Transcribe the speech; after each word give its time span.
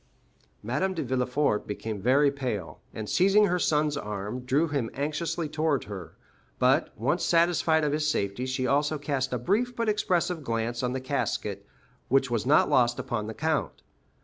Madame 0.63 0.95
de 0.95 1.03
Villefort 1.03 1.67
became 1.67 2.01
very 2.01 2.31
pale, 2.31 2.81
and, 2.91 3.07
seizing 3.07 3.45
her 3.45 3.59
son's 3.59 3.95
arm, 3.95 4.39
drew 4.39 4.67
him 4.67 4.89
anxiously 4.95 5.47
toward 5.47 5.83
her; 5.83 6.15
but, 6.57 6.91
once 6.97 7.23
satisfied 7.23 7.83
of 7.83 7.91
his 7.93 8.09
safety, 8.09 8.47
she 8.47 8.65
also 8.65 8.97
cast 8.97 9.31
a 9.31 9.37
brief 9.37 9.75
but 9.75 9.87
expressive 9.87 10.43
glance 10.43 10.81
on 10.81 10.93
the 10.93 10.99
casket, 10.99 11.67
which 12.07 12.31
was 12.31 12.47
not 12.47 12.67
lost 12.67 12.97
upon 12.97 13.27
the 13.27 13.35
count. 13.35 13.83